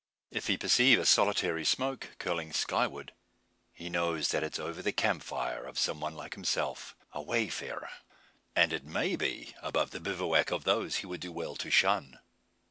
If 0.31 0.47
he 0.47 0.57
perceive 0.57 0.97
a 0.97 1.05
solitary 1.05 1.63
smoke, 1.63 2.15
curling 2.17 2.53
skyward, 2.53 3.13
he 3.71 3.87
knows 3.87 4.29
that 4.29 4.41
it 4.41 4.53
is 4.53 4.59
over 4.59 4.81
the 4.81 4.91
camp 4.91 5.21
fire 5.21 5.63
of 5.63 5.77
some 5.77 5.99
one 6.01 6.15
like 6.15 6.33
himself 6.33 6.95
a 7.11 7.21
wayfarer. 7.21 7.87
And 8.55 8.73
it 8.73 8.83
may 8.83 9.15
be 9.15 9.53
above 9.61 9.91
the 9.91 9.99
bivouac 9.99 10.49
of 10.49 10.63
those 10.63 10.95
he 10.95 11.05
would 11.05 11.21
do 11.21 11.31
well 11.31 11.55
to 11.57 11.69
shun. 11.69 12.17